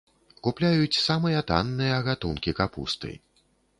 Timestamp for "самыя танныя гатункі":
1.01-2.57